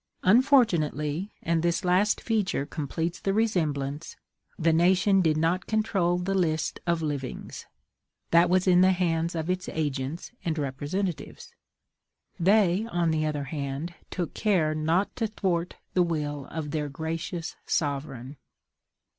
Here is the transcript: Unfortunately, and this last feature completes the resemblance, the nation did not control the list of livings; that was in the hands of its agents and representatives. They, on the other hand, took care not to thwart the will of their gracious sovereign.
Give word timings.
Unfortunately, 0.23 1.31
and 1.43 1.61
this 1.61 1.85
last 1.85 2.21
feature 2.21 2.65
completes 2.65 3.19
the 3.19 3.35
resemblance, 3.35 4.15
the 4.57 4.73
nation 4.73 5.21
did 5.21 5.37
not 5.37 5.67
control 5.67 6.17
the 6.17 6.33
list 6.33 6.79
of 6.87 7.03
livings; 7.03 7.67
that 8.31 8.49
was 8.49 8.65
in 8.65 8.81
the 8.81 8.93
hands 8.93 9.35
of 9.35 9.47
its 9.47 9.69
agents 9.69 10.31
and 10.43 10.57
representatives. 10.57 11.53
They, 12.39 12.87
on 12.91 13.11
the 13.11 13.27
other 13.27 13.43
hand, 13.43 13.93
took 14.09 14.33
care 14.33 14.73
not 14.73 15.15
to 15.17 15.27
thwart 15.27 15.75
the 15.93 16.01
will 16.01 16.47
of 16.47 16.71
their 16.71 16.89
gracious 16.89 17.55
sovereign. 17.67 18.37